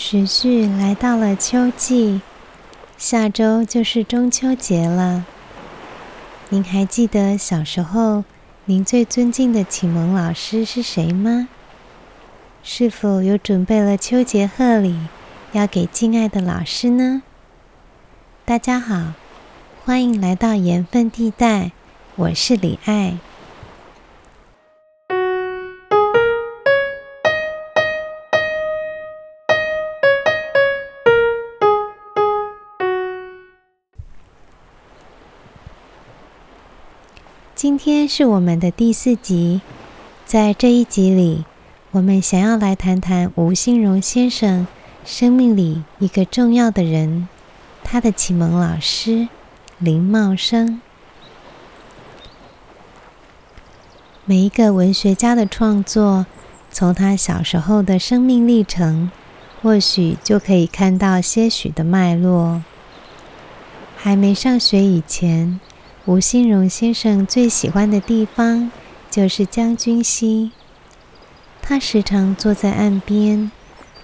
[0.00, 2.20] 时序来到了秋季，
[2.96, 5.26] 下周就是中秋节了。
[6.50, 8.22] 您还记得小时候
[8.66, 11.48] 您最尊敬的启蒙老师是谁吗？
[12.62, 14.96] 是否有准备了秋节贺礼
[15.50, 17.22] 要给敬爱的老师呢？
[18.44, 19.14] 大家好，
[19.84, 21.72] 欢迎来到盐分地带，
[22.14, 23.18] 我是李爱。
[37.58, 39.60] 今天是我们的第四集，
[40.24, 41.44] 在这一集里，
[41.90, 44.68] 我们想要来谈谈吴新荣先生
[45.04, 47.26] 生命里一个重要的人，
[47.82, 49.26] 他的启蒙老师
[49.78, 50.80] 林茂生。
[54.24, 56.26] 每一个文学家的创作，
[56.70, 59.10] 从他小时候的生命历程，
[59.60, 62.62] 或许就可以看到些许的脉络。
[63.96, 65.58] 还没上学以前，
[66.08, 68.70] 吴新荣先生最喜欢的地方
[69.10, 70.52] 就是将军溪。
[71.60, 73.50] 他时常坐在岸边，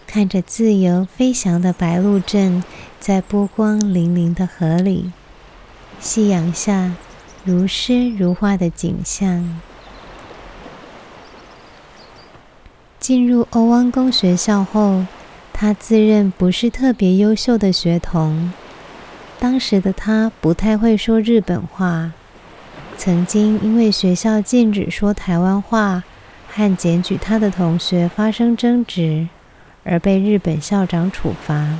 [0.06, 2.62] 看着自由飞翔的白鹭鸩
[3.00, 5.12] 在波光粼粼的河里，
[5.98, 6.92] 夕阳下
[7.42, 9.58] 如诗如画的景象。
[13.00, 15.06] 进入欧汪公学校后，
[15.54, 18.52] 他自认不是特别优秀的学童。
[19.38, 22.12] 当时的他不太会说日本话，
[22.96, 26.02] 曾经因为学校禁止说台湾话
[26.48, 29.28] 和检举他的同学发生争执，
[29.84, 31.78] 而被日本校长处罚。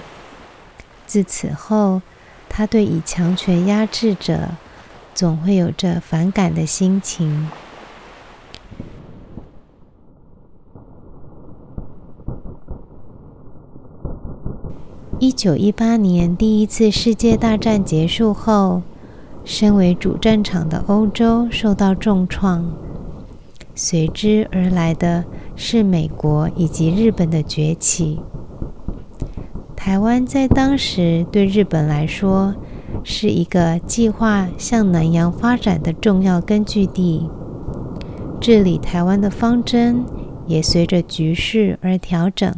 [1.06, 2.02] 自此后，
[2.48, 4.50] 他对以强权压制者
[5.14, 7.48] 总会有着反感的心情。
[15.24, 18.82] 一九一八年第一次世界大战结束后，
[19.42, 22.70] 身为主战场的欧洲受到重创，
[23.74, 25.24] 随之而来的
[25.56, 28.20] 是美国以及日本的崛起。
[29.74, 32.54] 台湾在当时对日本来说
[33.02, 37.30] 是一个计划向南洋发展的重要根据地，
[38.38, 40.04] 治理台湾的方针
[40.46, 42.54] 也随着局势而调整。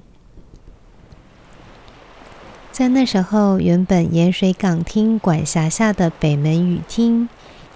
[2.77, 7.27] 在那时候，原本盐水港厅管辖下的北门语厅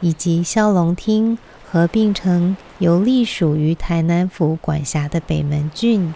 [0.03, 6.13] 以及萧龙厅合并成由隶属于台南府管辖的北门郡。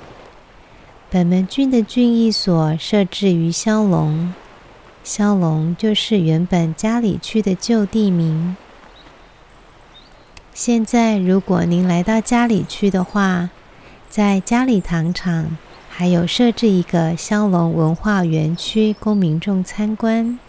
[1.08, 4.34] 北门郡的郡役所设置于萧龙，
[5.02, 8.54] 萧龙就是原本佳里区的旧地名。
[10.52, 13.48] 现在，如果您来到佳里区的话，
[14.10, 15.56] 在佳里糖厂。
[15.96, 20.40] 还有设置一个萧龙文化园区供民众参观。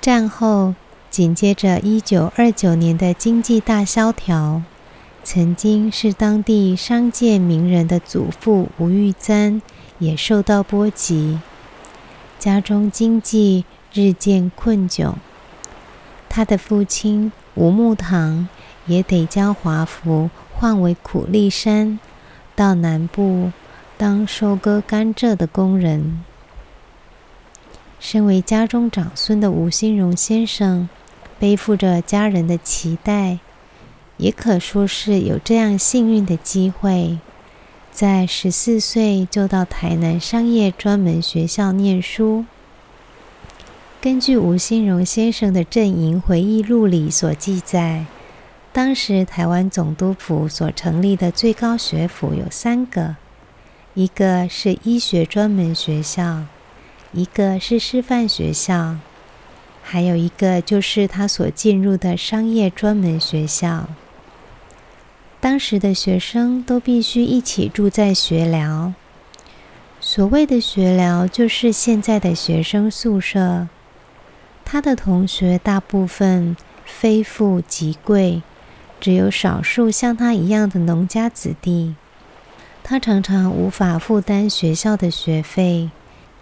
[0.00, 0.74] 战后
[1.08, 4.62] 紧接着一九二九年的经济大萧条，
[5.22, 9.62] 曾经是当地商界名人的祖父吴玉簪
[10.00, 11.38] 也受到波及，
[12.40, 15.14] 家中经济日渐困窘，
[16.28, 18.48] 他的父亲吴木堂
[18.86, 20.28] 也得将华服。
[20.62, 21.98] 换为苦力山，
[22.54, 23.50] 到南部
[23.98, 26.22] 当收割甘蔗的工人。
[27.98, 30.88] 身为家中长孙的吴新荣先生，
[31.40, 33.40] 背负着家人的期待，
[34.18, 37.18] 也可说是有这样幸运的机会，
[37.90, 42.44] 在十四岁就到台南商业专门学校念书。
[44.00, 48.06] 根据吴新荣先生的阵营回忆录里所记载。
[48.74, 53.16] 当时台湾总督府所成立的最高学府有三个，
[53.92, 56.44] 一个是医学专门学校，
[57.12, 58.96] 一个是师范学校，
[59.82, 63.90] 还有一个就是他所进入的商业专门学校。
[65.38, 68.94] 当时的学生都必须一起住在学寮，
[70.00, 73.68] 所谓的学寮就是现在的学生宿舍。
[74.64, 78.40] 他的同学大部分非富即贵。
[79.02, 81.96] 只有少数像他一样的农家子弟，
[82.84, 85.90] 他常常无法负担学校的学费，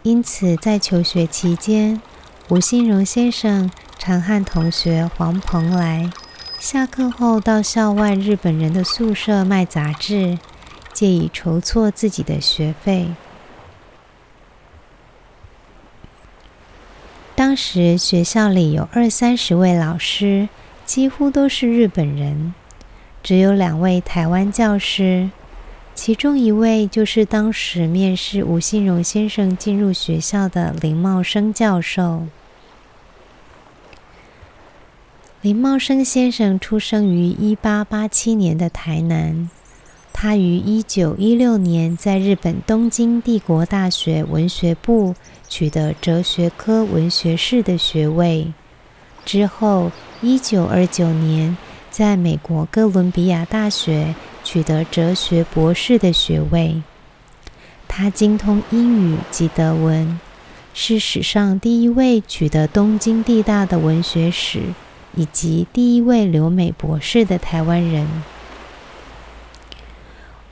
[0.03, 2.03] 因此在求学期间，
[2.51, 6.11] 吴新荣先生常和同学黄鹏来，
[6.59, 10.39] 下课后到校外日本人的宿舍卖杂志，
[10.93, 13.09] 借以筹措自己的学费。
[17.35, 20.51] 当时学校里有二三十位老师。
[20.91, 22.53] 几乎都是日本人，
[23.23, 25.31] 只有两位台湾教师，
[25.95, 32.27] 其中一位就是当时面试吴新荣先生进入学校的林茂生教授。
[35.43, 39.49] 林茂生先生出生于一八八七年的台南，
[40.13, 45.15] 他于一九一六年在日本东京帝国大学文学部
[45.49, 48.53] 取得哲学科文学士的学位，
[49.25, 51.57] 之后一九二九年
[51.91, 54.15] 在美国哥伦比亚大学。
[54.43, 56.83] 取得哲学博士的学位，
[57.87, 60.19] 他精通英语及德文，
[60.73, 64.63] 是史上第一位取得东京帝大的文学史
[65.15, 68.09] 以及第一位留美博士的台湾人。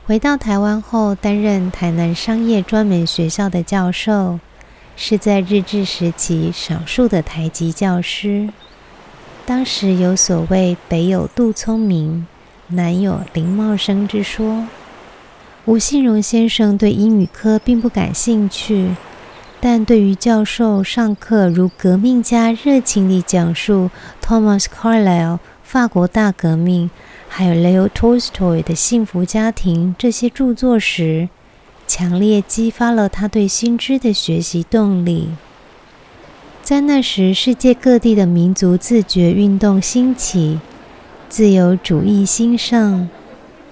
[0.06, 4.38] 回到台湾后，担任台南商业专门学校的教授，
[4.96, 8.50] 是在日治时期少数的台籍教师。
[9.48, 12.26] 当时有所谓“北有杜聪明”。
[12.68, 14.66] 南有林茂生之说。
[15.64, 18.94] 吴信荣先生对英语科并不感兴趣，
[19.58, 23.90] 但对于教授上课如革命家热情地讲述
[24.22, 26.90] Thomas Carlyle 法国大革命，
[27.26, 31.30] 还有 Leo Tolstoy 的幸福家庭这些著作时，
[31.86, 35.30] 强烈激发了他对新知的学习动力。
[36.68, 40.60] 在那时，世界各地的民族自觉运动兴起。
[41.26, 43.08] 自由主义兴盛，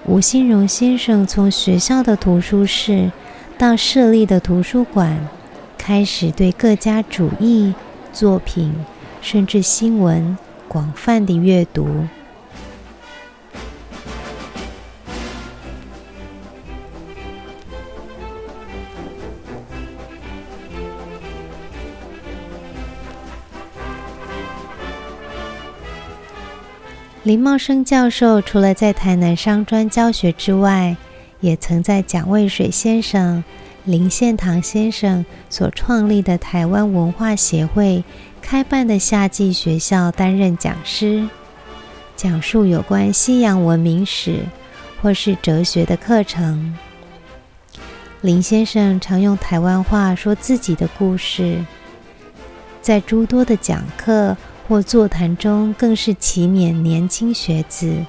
[0.07, 3.13] 吴新荣先生从学校的图书室
[3.59, 5.29] 到设立的图书馆，
[5.77, 7.75] 开始对各家主义
[8.15, 8.73] 作品，
[9.21, 11.87] 甚至新闻广泛的阅读。
[27.27, 30.97] 林茂生教授除了在台南商专教学之外，
[31.41, 33.43] 也曾在蒋渭水先生、
[33.85, 38.05] 林献堂先生所创立的台湾文化协会
[38.41, 41.29] 开办的夏季学校担任讲师，
[42.15, 44.45] 讲述有关西洋文明史
[45.03, 46.77] 或是哲学的课程。
[48.21, 51.59] 林先生常用台湾话说自己的故事，
[52.81, 54.37] 在诸多的讲课。
[54.69, 58.05] 或座谈中，更是期勉年轻学子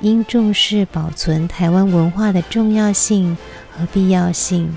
[0.00, 3.36] 应重视保存台湾文化的重要性
[3.70, 4.72] 和必要性。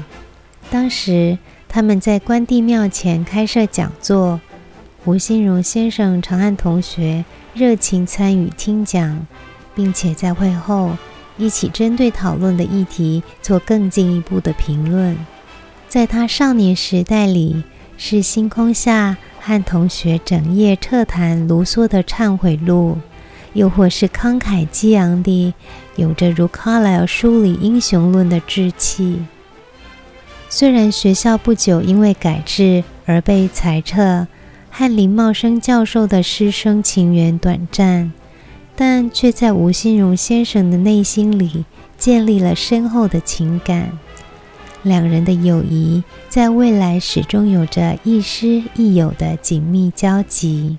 [0.70, 1.38] 当时
[1.68, 4.40] 他们在关帝庙前开设讲座，
[5.04, 9.28] 吴新荣先生常和同学热情参与听讲，
[9.76, 10.98] 并且在会后
[11.38, 15.18] 一起针对讨论的议题做更进一步的评论。
[15.90, 17.64] 在他少年时代里，
[17.98, 19.18] 是星空下。
[19.46, 22.98] 和同学整夜彻谈卢梭的忏悔录，
[23.54, 25.54] 又或是慷慨激昂地
[25.98, 29.24] 有着如卡莱尔书里英雄论的志气。
[30.50, 34.26] 虽然学校不久因为改制而被裁撤，
[34.72, 38.12] 和林茂生教授的师生情缘短暂，
[38.76, 41.66] 但却在吴新荣先生的内心里
[42.00, 44.00] 建立了深厚的情感。
[44.86, 50.78] 两人的友谊在未来始终有着亦师亦友的紧密交集。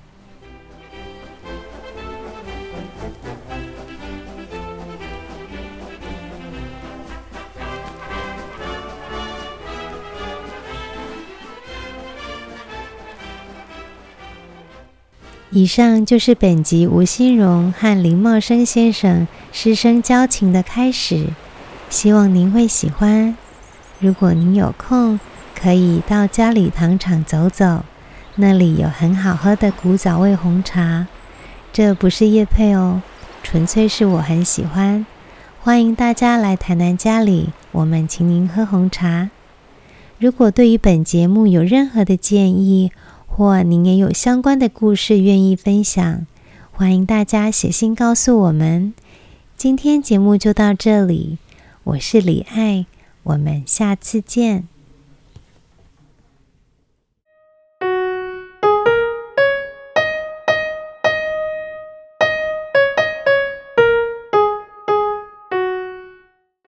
[15.49, 21.27] 以上就是本集吴新荣和林茂生先生师生交情的开始，
[21.89, 23.35] 希望您会喜欢。
[23.99, 25.19] 如果您有空，
[25.59, 27.83] 可以到家里糖厂走走，
[28.35, 31.07] 那里有很好喝的古早味红茶。
[31.73, 33.01] 这不是叶配哦，
[33.41, 35.05] 纯粹是我很喜欢。
[35.61, 39.31] 欢迎大家来台南家里，我们请您喝红茶。
[40.19, 42.91] 如果对于本节目有任何的建议，
[43.25, 46.25] 或您也有相关的故事愿意分享，
[46.71, 48.93] 欢迎大家写信告诉我们。
[49.55, 51.39] 今天节目就到这里，
[51.83, 52.85] 我是李爱。
[53.27, 54.76] 我们下次见。